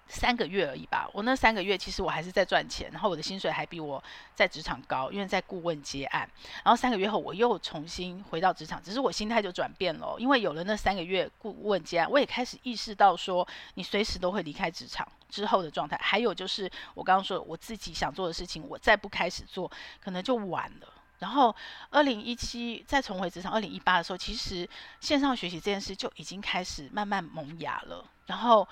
[0.09, 4.03] 三个月而已吧，我那三个月其实我还是在赚钱，然后我的薪水还比我
[4.35, 6.29] 在职场高，因为在顾问接案。
[6.65, 15.99] 然后三个月后我又重新回到职场，只是我心态就转变了，因为有了那三个月顾问接案，我也开始意识到说，你随时都会离开职场之后的状态。
[16.03, 20.89] 还有就是我刚刚说我自己想做的事情，我再不开始做，可能就晚了。
[21.19, 21.55] 然后
[21.91, 24.67] 二零一七再重回职场，二零一八的时候，其实
[25.01, 28.03] 线上学习这件事就已经开始慢慢萌芽了。
[28.25, 28.67] 然后。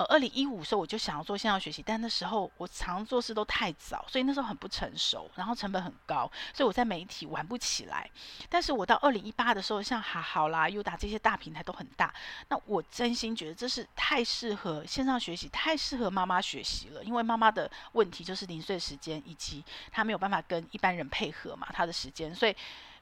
[0.00, 6.20] 呃，二零一五时候我就想要做线上学习，但那时候我常做事都太早，所以那时候很不成熟，然后成本很高，
[6.54, 8.10] 所以我在媒体玩不起来。
[8.48, 12.14] 但是我到二零一八的时候，像哈好啦、优达这些大平台都很大，
[12.48, 17.04] 那我真心觉得这是太适合线上学习，太适合妈妈学习了。
[17.04, 22.56] 因为妈妈的问题就是零碎时间，以及她没有办法跟一般人配合嘛，她的时间，所以。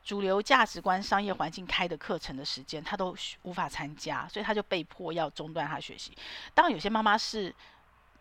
[0.05, 6.17] 主流价值观、商业环境开的课程的时间，他都无法参加，所以他就被迫要中断他学习。
[6.55, 7.55] 当然，有些妈妈是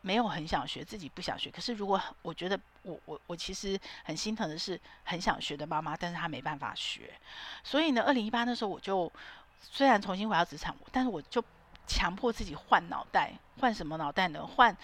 [0.02, 1.50] 没有很想学，自己不想学。
[1.50, 7.14] 可是，如果我觉得我我我其实很心疼的是很想学的妈妈，但是她没办法学。
[7.64, 9.10] 所以呢，二零一八那时候我就
[9.62, 11.42] 虽然重新回到职场，但是我就
[11.88, 14.46] 强迫自己换脑袋，换什么脑袋呢？
[14.46, 14.76] 换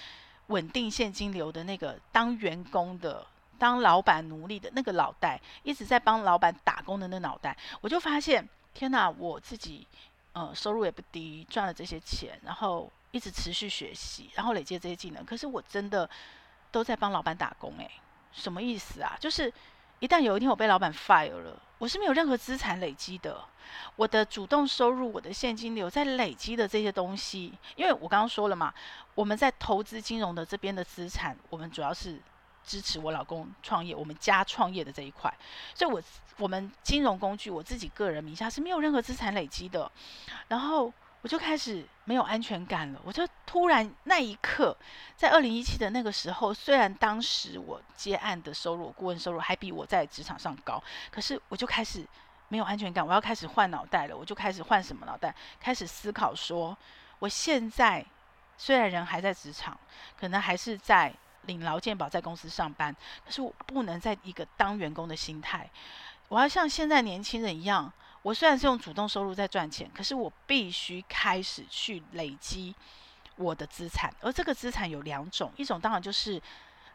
[0.47, 3.27] 稳定现金流的那个当员工的。
[3.63, 9.10] 当老板奴隶的那个脑袋，一直在帮老板打工的那脑袋，我就发现，天哪！
[9.10, 9.88] 我自己，
[10.34, 15.23] 呃，收入也不低，赚了这些钱，然后一直持续学习，然后累积这些技能。
[15.23, 16.10] 可是我真的
[16.71, 17.89] 都在帮老板打工，诶，
[18.34, 19.15] 什么意思啊？
[19.17, 19.49] 就是
[19.99, 23.45] 一旦有一天我被老板 fire 了，我是没有任何资产累积的。
[23.95, 28.73] 我的主动收入，我的现金流在累积的这些东西，因为我刚刚说了嘛，
[29.15, 32.21] 我们在投资金融的这边的资产，我们主要是。
[32.65, 35.34] 支持我老公创业，我们家创业的这一块，
[35.76, 36.02] 所以我
[36.38, 39.91] 我们金融工具我自己个人名下是没有任何资产累积的，
[40.47, 42.99] 然后我就开始没有安全感了。
[43.04, 44.76] 我就突然那一刻，
[45.15, 52.08] 在二零一七的那个时候，虽然当时我接案的收入、顾问收入还比我在职场上高，可是我就开始
[52.47, 53.06] 没有安全感。
[53.06, 55.36] 我要开始换脑袋了，我就开始换什么脑袋？
[55.60, 56.76] 开始思考说，
[57.19, 58.06] 我现在
[58.58, 59.78] 虽然人还在职场，
[60.17, 61.13] 可能还是在。
[61.45, 65.69] 领劳健保在公司上班，可是我不能在一个当员工的心态，
[66.27, 72.73] 我要像现在年轻人一样，我虽然是用主动收入在赚钱，可是我必须开始去累积
[73.36, 76.41] 我的资产，而这个资产有两种，一种当然就是。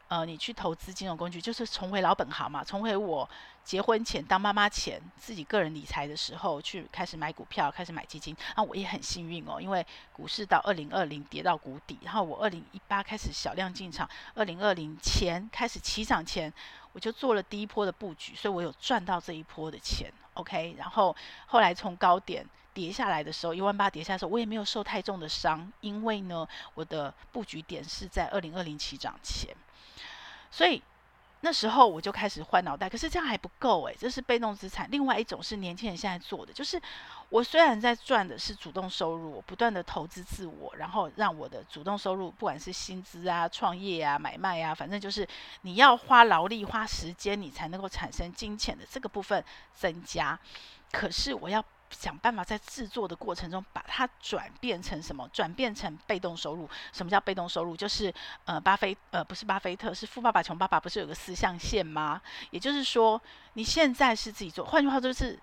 [0.09, 3.29] 呃，你去投资金融工具，就是重回老本行嘛，重回我
[3.63, 8.35] 结婚前当妈妈前自己个人理财的时候，去开始买股票，开始买基金。
[8.55, 16.51] 啊，我也很幸运哦，因为股市到二零二零跌到谷底，然后我二零一八开始小量进场，二零二零前开始起涨前，
[16.91, 20.11] 我就做了第一波的布局，所以我有赚到这一波的钱。
[20.33, 22.43] OK，然后后来从高点
[22.73, 29.55] 跌下来的时候，一万八跌下来的时候，我也没有受太重的伤，因为呢，我的布局点是在二零二零起涨前。
[30.51, 30.81] 所以
[31.41, 34.89] 那时候我就开始换脑袋，可是这样还不够诶，这是被动资产。
[34.91, 36.81] 另外一种是年轻人现在做的，就是
[37.29, 45.25] 我虽然在赚的是主动收入，我不断的投资自我，然后让我的主动收入，不管是薪资啊、创业啊、买卖啊，反正就是
[45.61, 50.37] 你要花劳力、花时间，你才能够产生金钱的这个部分增加。
[50.91, 51.63] 可是我要。
[51.89, 55.27] 想办法在制作的过程中把它转变成什么？
[55.33, 56.69] 转变成被动收入。
[56.93, 57.75] 什么叫被动收入？
[57.75, 58.13] 就是
[58.45, 62.21] 呃，巴菲呃不是巴菲特，是富爸爸穷爸爸，不是有个四象限吗？
[62.51, 63.21] 也就是说，
[63.53, 65.39] 你现在是自己做，换句话说就是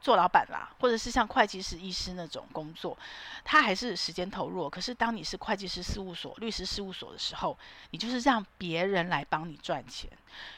[0.00, 2.96] 做老板啦，或者是像会计师、医师那种工作，
[3.44, 4.68] 他还是时间投入。
[4.68, 7.58] 可是当你是会计师事务所、律师事务所的时候，
[7.90, 10.10] 你就是让别人来帮你赚钱。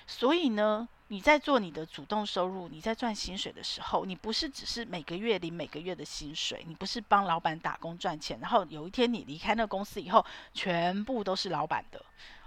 [0.07, 12.03] 所以呢，你在做你的主动收入，你在赚薪水的时候，你不是只是每个月领每个月的薪水，你不是帮老板打工赚钱，然后有一天你离开那个公司以后，全部都是老板的，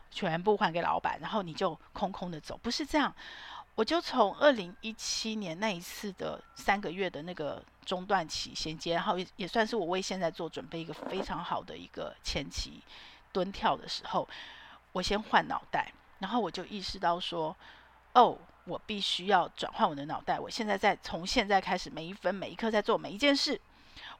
[0.09, 3.13] 全部还给老板，然后你就空空的走，不是这样。
[3.75, 12.81] 我就从二零一七年那一次的三个月的那个中断期衔接，然后也也算是我为现在做准备一个非常好的一个前期
[13.31, 14.27] 蹲跳的时候，
[14.91, 17.55] 我先换脑袋，然后我就意识到说，
[18.13, 20.39] 哦，我必须要转换我的脑袋。
[20.39, 23.59] 我现在在从现在开始，每一分每一刻在做每一件事，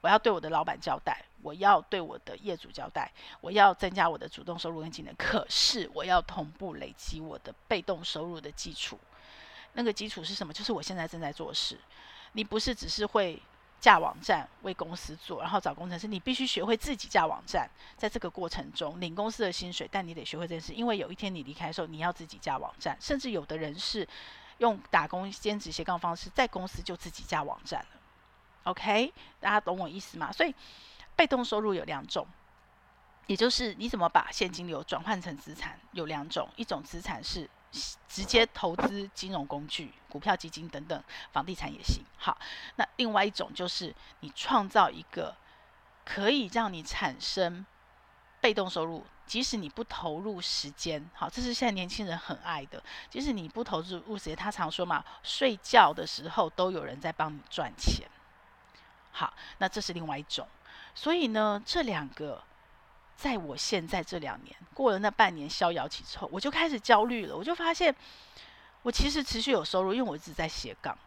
[0.02, 5.14] 我要对我的老板交代，我要对我的业主交代，我要增加我的主动收入跟技能。
[5.18, 9.00] 可是我要同步累积我的被动收入的基础。
[9.74, 10.54] 那个基础是什么？
[10.54, 11.78] 就是我现在正在做事。
[12.34, 13.42] 你不是只是会
[13.80, 17.70] 架网站为公司做，然后找工程师，你必须学会自己架网站。
[17.96, 22.98] 在这个过程中，领公司的薪水，但你得学会这件事，因为有一天你离开的时候，你要自己架网站。
[23.00, 24.08] 甚至有的人是
[24.58, 28.02] 用打工兼职斜杠方式，在公司就自己架网站了。
[28.64, 30.32] OK，大家懂我意思吗？
[30.32, 30.56] 所以
[31.16, 32.26] 被动收入有两种，
[33.28, 37.48] 也就是你怎么把现金流转换成资产，有两种，一种资产是。
[38.08, 42.04] 直接投资金融工具、股票、基金等等，房地产也行。
[42.18, 42.38] 好，
[42.78, 45.36] 那另外一种就是你创造一个
[46.06, 47.66] 可以让你产生
[48.40, 51.10] 被动收入，即使你不投入时间。
[51.14, 52.82] 好，这是现在年轻人很爱的。
[53.10, 58.08] 即使你不投入时间，他常说嘛，睡觉的时候都有人在帮你赚钱。
[59.12, 60.48] 好，那这是另外一种。
[60.94, 62.44] 所以呢，这两个。
[63.16, 67.36] 在我现在这两年过了那半年逍遥期之后，我就开始焦虑了。
[67.36, 67.96] 我就发现，
[68.84, 70.98] 我其实持续有收入，因为我一直在斜杠。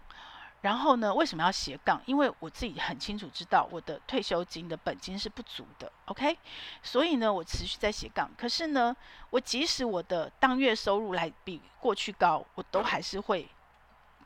[0.60, 2.02] 然后呢，为什么要斜杠？
[2.04, 5.92] 因为我自己很清楚知道我的退休金的本金是不足的。
[6.06, 6.36] OK，
[6.82, 8.28] 所以呢，我持续在斜杠。
[8.36, 8.96] 可是呢，
[9.30, 13.48] 我即使我的当月收入来比过去高，我都还是会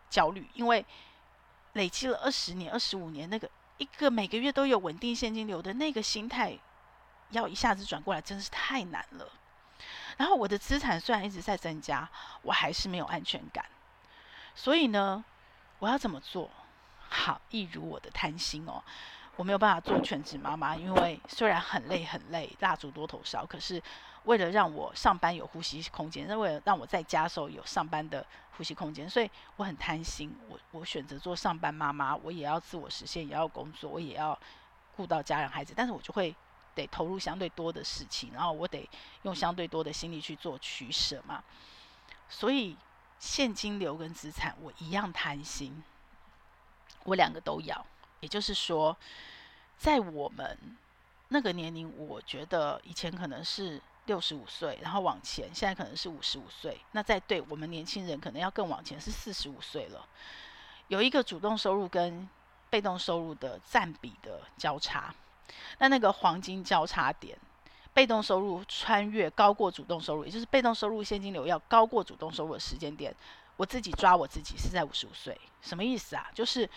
[0.08, 0.86] 焦虑，因为
[1.74, 6.58] 累积了二十年、二十五年那个一个每个月都有稳定现金流的那个心态。
[7.32, 9.28] 要一下子转过来，真的是太难了。
[10.16, 12.08] 然后我的资产虽然一直在增加，
[12.42, 13.64] 我还是没有安全感。
[14.54, 15.24] 所以呢，
[15.78, 16.50] 我要怎么做？
[17.08, 18.82] 好，一如我的贪心哦，
[19.36, 23.82] 我没有办法做全职妈妈，因为虽然很累很累，蜡烛多头烧，可是
[24.24, 28.24] 为了让我上班有呼吸空间，那为了让我在家时候有上班的
[28.56, 30.32] 呼吸空间，所以我很贪心。
[30.48, 34.38] 我我选择做上班妈妈，我也要自我实现，也要工作，我也要
[34.94, 36.36] 顾到家人孩子，但是我就会。
[36.74, 38.88] 得投入相对多的事情，然后我得
[39.22, 41.42] 用相对多的心力去做取舍嘛。
[42.28, 42.76] 所以
[43.18, 45.82] 现金流跟资产我一样贪心，
[47.04, 47.86] 我两个都要。
[48.20, 48.96] 也就是说，
[49.76, 50.58] 在我们
[51.28, 56.80] 那个年龄，我觉得以前可能是六十五岁，然后往前，现在可能是五十五岁。
[56.92, 60.06] 那在对我们年轻人，可能要更往前，是四十五岁了。
[60.88, 62.28] 有一个主动收入跟
[62.70, 65.14] 被动收入的占比的交叉。
[65.78, 67.36] 那那个黄金交叉点，
[67.94, 73.14] 被动收入穿越高过主动收入，也就是被动收入现金流要高过主动收入的时间点，
[73.56, 76.30] 我自己抓我自己是在五十五岁，什么意思啊？
[76.34, 76.68] 就是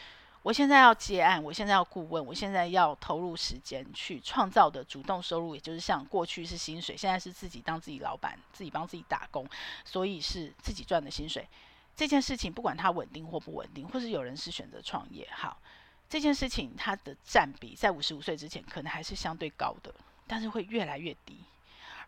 [0.44, 9.48] 我现在要接案，我现在要顾问，我现在要投入时间去创造的主动收入，也就是像过去是薪水，现在是自己当自己老板，自己帮自己打工，
[9.84, 11.48] 所以是自己赚的薪水。
[11.96, 15.58] 这件事情不管它稳定或不稳定，或是有人是选择创业，好。
[16.08, 19.94] 这件事情它的占比在五十五岁之前可能还是相对高的，
[20.28, 21.40] 但是会越来越低。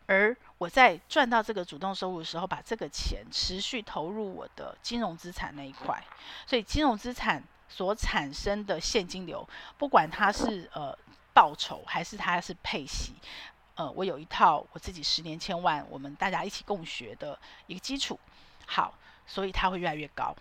[0.06, 6.02] 而我在赚到这个主动收入的时候，把这个钱持续投入我的金融资产那一块，
[6.46, 9.46] 所以金融资产所产生的现金流，
[9.78, 10.98] 不管它是呃
[11.34, 13.14] 报酬还是它是配息，
[13.76, 18.18] 呃，我有一套我自己十年千万，我们大家一起共学的一个基础。
[18.66, 18.94] 好，
[19.26, 20.34] 所以它会越来越高，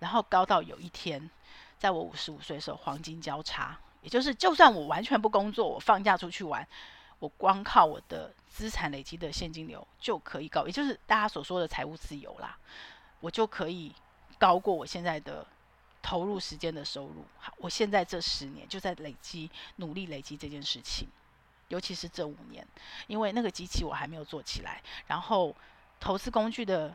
[0.00, 1.30] 然后高到有一天。
[1.78, 6.66] 在我五十五岁的时候，黄金交叉，也就是就算我完全不工作，我放假出去玩，
[7.18, 12.56] 我光靠我的资产累积的现金流就可以高，也就是大家所说的财务自由啦，
[13.20, 13.94] 我就可以
[14.38, 15.46] 高过我现在的
[16.00, 17.24] 投入时间的收入。
[17.38, 21.08] 好，我现在这十年就在累积，努力累积这件事情，
[21.68, 22.66] 尤其是这五年，
[23.06, 25.54] 因为那个机器我还没有做起来，然后
[26.00, 26.94] 投资工具的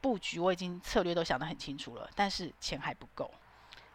[0.00, 3.30] 布局我已经策略都想得很清楚了，但是钱还不够。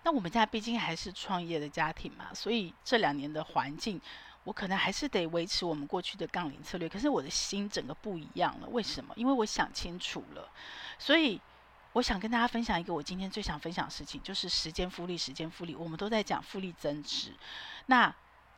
[0.06, 4.00] 那我们家毕竟还是创业的家庭嘛，所以这两年的环境，
[4.44, 6.88] 我可能还是得维持我们过去的杠铃策略。
[6.88, 9.12] 可是我的心整个不一样了，为什么？
[9.18, 10.48] 因为我想清楚了。
[11.00, 11.42] 所以
[11.94, 15.76] 我想跟大家分享一个我今天最想分享的事情，就是时间复利，时间复利。
[15.76, 17.34] 我们都在讲复利增值，
[17.88, 18.16] 那。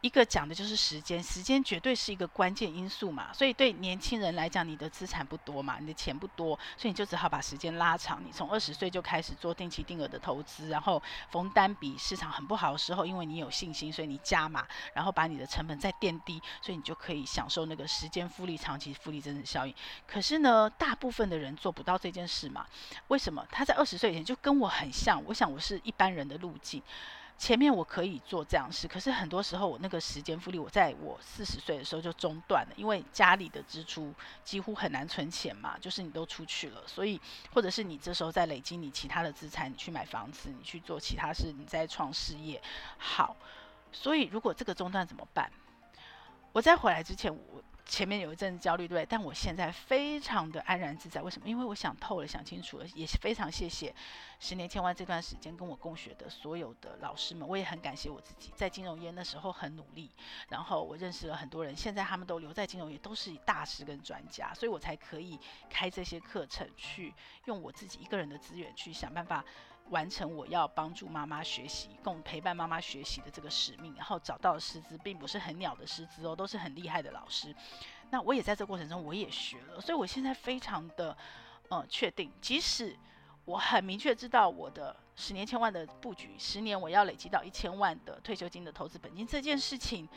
[0.07, 3.33] 一个讲的就是时间，时间绝对是一个关键因素嘛。
[3.33, 8.23] 所以对年轻人来讲，你的资产不多嘛，你的钱不多，所以你就只好把时间拉长。
[8.25, 19.75] 你从二十岁就开始做定期定额的投资，然后逢单笔市场很不好的时候，因为你有信心，所以你加码，然后把你的成本再垫低，所以你就可以享受那个时间复利、长期复利增值效应。
[20.07, 22.65] 可是呢，大部分的人做不到这件事嘛。
[23.09, 23.45] 为什么？
[23.51, 26.81] 他在二十岁以前就跟我很像，我想我是一般人的路径。
[27.37, 34.13] 前面我可以做这样事，可是很多时候我那个时间复利，我在我四十岁的时候就中断了，因为家里的支出
[34.43, 37.21] 几乎很难存钱嘛，就是你都出去了，所以
[37.53, 42.61] 或者是你这时候在累积你其他的资产，你去买房子，你去做其他事，你在创事业，
[42.97, 43.37] 好，
[43.91, 45.51] 所以如果这个中断怎么办？
[46.51, 47.63] 我在回来之前我。
[47.87, 51.21] 前面有一阵焦虑，对，但我现在非常的安然自在。
[51.21, 51.47] 为什么？
[51.47, 53.95] 因为我想透了，想清楚了，也是非常谢谢
[54.39, 57.47] 十年千万这段时间跟我共学的所有的老师们。
[57.47, 60.11] 我也很感谢我自己，在金融业那时候很努力，
[60.49, 67.13] 然后我认识了很多人，现在他们都留在金融业，都是大师跟专家，所以我才可以开这些课程，去
[67.45, 69.43] 用我自己一个人的资源去想办法。
[69.89, 77.55] 完成我要帮助妈妈学习，共陪伴妈妈学习的这个使命，然后找到的师资并不是很鸟的师资哦，都是很厉害的老师。
[78.09, 81.15] 那我也在这过程中我也学了，所以我现在非常的
[81.69, 82.97] 呃确定，即使
[83.45, 90.07] 我很明确知道我的十年千万的布局，十年我要累积到一千万的退休金的投资本金这件事情，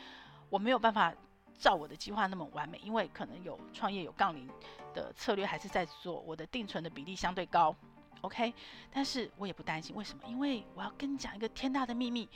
[0.49, 1.13] 我没有办法
[1.57, 4.49] 照我的计划那么完美，因为可能有创业有杠铃
[4.93, 7.75] 的策略还是在做，我的定存的比例相对高。
[8.21, 8.53] OK，
[8.91, 10.23] 但是我也不担心，为什么？
[10.27, 12.29] 因为我要跟你讲一个天大的秘密，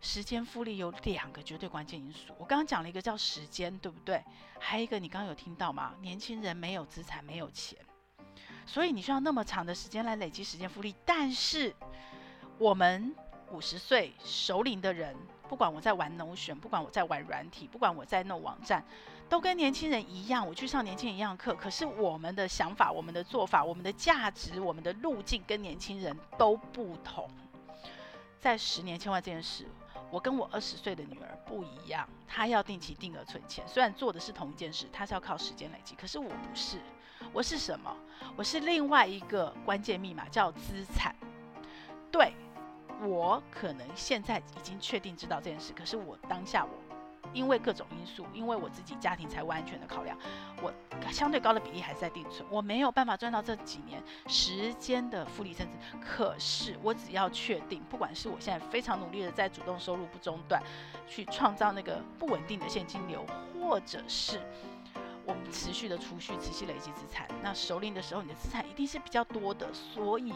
[0.00, 2.32] 时间复利有两个绝对关键因素。
[2.38, 4.22] 我刚刚讲了一个叫时间，对不对？
[4.58, 5.94] 还有一个你刚刚有听到吗？
[6.00, 7.78] 年轻人没有资产，没有钱，
[8.64, 10.94] 所以你需要那么长的时间来累积时间复利。
[11.04, 11.74] 但是
[12.56, 13.14] 我们
[13.50, 15.14] 五十岁熟龄的人，
[15.48, 18.82] 不管我在玩 Notion，不管我在玩软体，不管我在弄网站。
[19.28, 21.54] 都跟年轻人一样，我去上年轻人一样课。
[21.54, 27.28] 可是我们的想法、我们的做法、我们的价值、我们的路径跟年轻人都不同。
[28.40, 29.66] 在十年千万这件事，
[30.10, 33.62] 我跟我二十岁的女儿不一样，她要定期定额存钱。
[33.68, 36.80] 虽然做的是同一件事，她是要靠时间累积，可是我不是。
[37.32, 37.94] 我是什么？
[38.36, 41.14] 我是另外一个关键密码，叫资产。
[42.10, 42.32] 对，
[43.02, 46.87] 我可能现在已经确定知道这件事，可是我当下我。
[47.32, 50.16] 因为各种因素，因为我自己家庭财务安全的考量，
[50.62, 50.72] 我
[51.10, 55.76] 相对高的比例还是在定存，我没有办法赚到这几年时间的复利增值。
[56.00, 60.62] 可是我只要确定，不管是我现在非常努力的在主动收入不中断，
[61.06, 63.24] 去创造那个不稳定的现金流，
[63.54, 64.40] 或者是
[65.24, 69.68] 我们持续的储蓄、持续累积资产，那熟龄的时候你的资产一定是比较多的。
[69.72, 70.32] 所以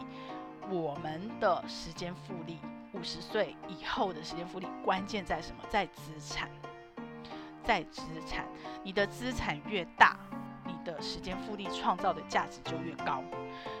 [0.69, 2.59] 我们的时间复利，
[2.93, 5.63] 五十岁以后的时间复利，关键在什么？
[5.69, 6.49] 在资产。
[7.63, 8.45] 在资产，
[8.83, 10.17] 你的资产越大，
[10.65, 13.23] 你的时间复利创造的价值就越高。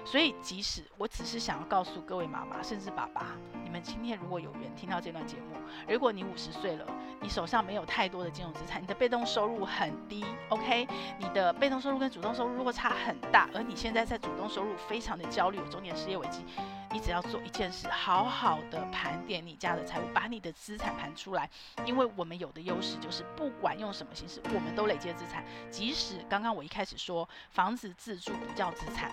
[0.05, 3.27] 所以，即使我只是想要告诉各位妈妈，甚至爸爸，
[3.63, 5.55] 你们今天如果有缘听到这段节目，
[5.87, 6.85] 如果你五十岁了，
[7.21, 10.87] 你手上没有太多的金融资产，你的被动收入很低，OK？
[11.17, 16.45] 你的被动收入跟主动收入落差很大，而你现在在主动收入非常的焦虑，有中年失业危机。
[16.93, 21.49] 你只要做一件事，好好的盘点你家的财务，把你的资产盘出来。
[21.85, 25.43] 因为我们有的优势就是，不管用什么形式，我们都累积资产。
[25.71, 29.11] 即使刚刚我一开始说房子自住不叫资产，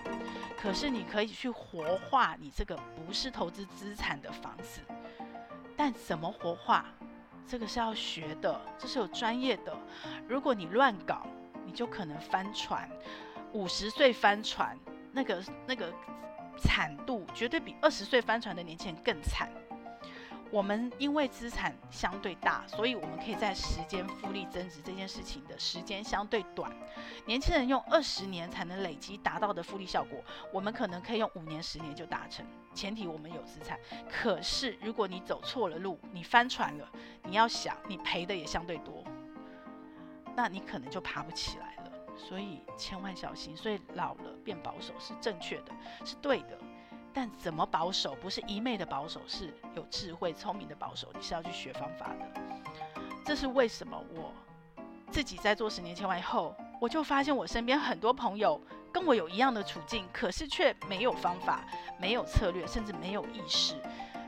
[0.61, 4.81] 可是你可以去活化你这个不是投资资产的房子。
[5.75, 6.85] 但怎么活化，
[7.47, 9.75] 这个是要学的，这是有专业的。
[10.27, 11.25] 如果你乱搞，
[11.65, 12.87] 你就可能翻船。
[13.53, 14.77] 五十岁翻船，
[15.11, 15.91] 那个那个。
[16.61, 19.49] 惨度绝对比二十岁翻船的年轻人更惨。
[20.51, 26.69] 我们因为资产相对大，所以我们可以在时间复利增值这件事情的时间相对短。
[27.25, 32.45] 年轻人用二十年才能累积达到的复利效果，我们可能可以用五年、十年就达成。
[32.73, 33.79] 前提我们有资产。
[34.09, 36.91] 可是如果你走错了路，你翻船了，
[37.23, 39.05] 你要想你赔的也相对多，
[40.35, 41.70] 那你可能就爬不起来。
[42.27, 45.71] 所以千万小心，所以老了变保守是正确的，
[46.05, 46.57] 是对的。
[47.13, 51.11] 但怎么保守，不是一昧的保守，是有智慧、聪明的保守。
[51.13, 52.41] 你是要去学方法的。
[53.25, 54.31] 这是为什么我
[55.11, 58.59] 自己在做十年千万以后，我就发现我身边很多朋友
[58.93, 61.65] 跟我有一样的处境，可是却没有方法、
[61.99, 63.75] 没有策略，甚至没有意识，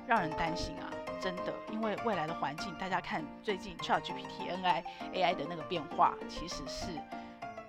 [0.06, 0.92] 让人担心啊！
[1.22, 4.84] 真的，因为未来的环境，大家看最近 ChatGPT、NI、
[5.14, 6.90] AI 的那个变化，其实是。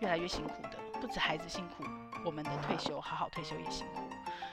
[0.00, 1.84] 越来越辛苦的，不止孩子辛苦，
[2.24, 4.02] 我们的退休好好退休也辛苦。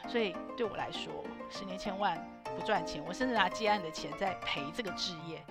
[0.09, 5.43] 所以对我来说，十年千万不赚钱，我甚至拿接案的钱在赔这个置业，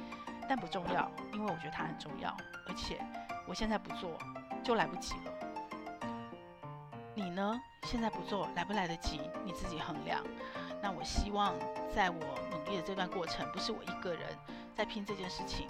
[0.49, 2.36] 但不重要，因为我觉得它很重要，
[2.68, 3.01] 而且
[3.47, 4.11] 我现在不做
[4.62, 5.32] 就来不及了。
[7.14, 7.61] 你呢？
[7.84, 9.20] 现在不做来不来得及？
[9.45, 10.22] 你自己衡量。
[10.82, 11.55] 那我希望
[11.95, 12.18] 在我
[12.51, 14.22] 努力的这段过程，不是我一个人
[14.74, 15.66] 在拼这件事情，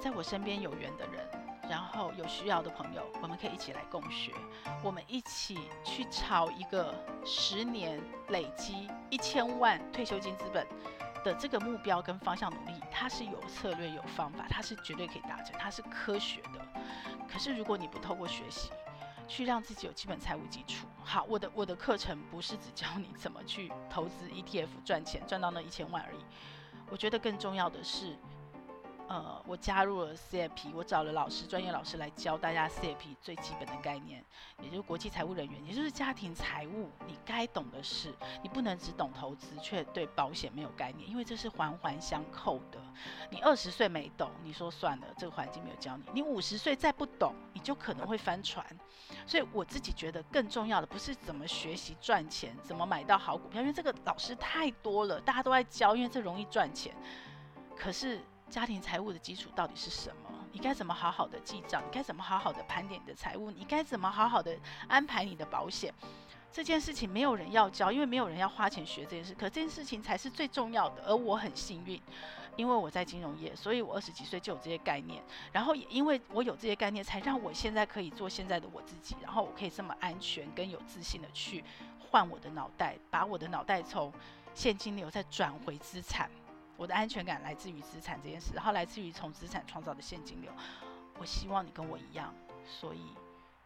[0.00, 1.41] 在我身边有缘的人。
[1.72, 4.30] 然后有需要的朋友，我们可以一起来共学，
[4.84, 6.94] 我们一起去朝一个
[7.24, 7.98] 十年
[8.28, 10.66] 累积一千万退休金资本
[11.24, 12.78] 的这个目标跟方向努力。
[12.90, 16.60] 它是有策略、有方法，它是绝对可以达成，它是科学的。
[17.26, 18.70] 可是如果你不透过学习，
[19.26, 26.22] 去让自己有基本财务基础，好，我的我的课程不是只教你怎么去投资 ETF 赚钱，赚到那一千万而已。
[26.90, 28.18] 我觉得更重要的是。
[29.08, 34.24] 呃，我加入了 CIP，我找了老师，专业老师来教大家 CIP 最基本的概念，
[34.62, 42.80] 也就是国际财务人员，也就是家庭财务你该懂的事，你不能只懂投资却对保险没有概念，因为这是环环相扣的。
[43.30, 48.64] 你二十岁没懂，你说算了，这个环境没有教你，你五十岁再不懂，你就可能会翻船。
[49.26, 56.96] 所以我自己觉得更重要的不是怎么学习赚钱，怎么买到好股票，因为这个老师太多了，大家都在教，因为这容易赚钱，
[57.76, 58.18] 可是。
[58.52, 60.30] 家庭财务的基础到底是什么？
[60.52, 61.82] 你该怎么好好的记账？
[61.82, 63.50] 你该怎么好好的盘点你的财务？
[63.50, 64.54] 你该怎么好好的
[64.86, 65.90] 安排你的保险？
[66.52, 69.32] 这件事情没有人要教，因为没有人要花钱学这件事。
[69.32, 71.02] 可这件事情才是最重要的。
[71.06, 71.98] 而我很幸运，
[72.54, 75.22] 因为我在金融业，所以我二十几岁就有这些概念。
[75.50, 79.16] 然后也因为我有这些概念，才让我现在可以做现在的我自己。
[79.22, 81.64] 然后我可以这么安全跟有自信的去
[81.98, 84.12] 换我的脑袋，把我的脑袋从
[84.52, 86.30] 现金流再转回资产。
[86.76, 90.50] 我的安全感来自于资产这件事，然后来自于从资产创造的现金流。
[91.18, 92.34] 我希望你跟我一样，
[92.66, 93.14] 所以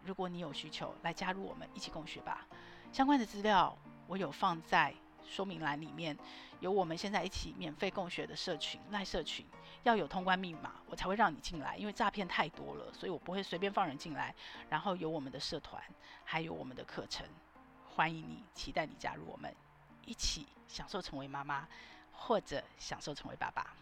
[0.04, 2.46] 如果你有需求，来加入我们一起共学吧。
[2.92, 3.76] 相关的资料
[4.06, 4.94] 我有放在
[5.26, 6.16] 说明栏里面，
[6.60, 9.46] 有我们现在一起免费共学的社群，赖社群
[9.84, 14.34] 要有通关密码，我才会让你进来，因为诈骗太多了，所以我不会随便放人进来。
[14.68, 15.82] 然后有我们的社团，
[16.24, 17.26] 还有我们的课程，
[17.94, 19.54] 欢迎你，期待你加入我们，
[20.04, 21.66] 一起享受成为妈妈。
[22.16, 23.76] 或者享受成为爸爸。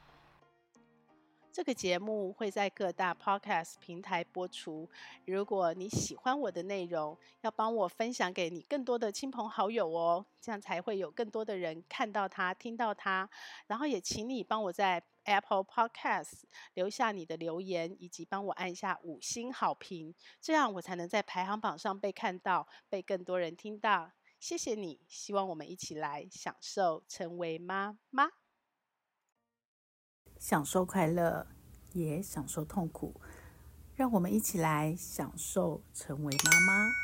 [1.53, 4.91] 这个节目会在各大 Podcast 平台播出。
[5.25, 13.31] 如果你喜欢我的内容，要帮我分享给你更多的亲朋好友哦，这样才会有更多的人看到它、听到它。
[13.69, 16.43] 然后也请你帮我在 Apple Podcast
[16.75, 24.11] 留下你的留言，以及帮我按下五星好评，这样我才能在排行榜上被看到，被更多人听到。
[24.47, 28.29] 谢谢你，希望我们一起来享受成为妈妈，
[30.39, 31.47] 享受快乐，
[31.95, 33.19] 也享受痛苦，
[33.95, 37.04] 让我们一起来享受成为妈妈。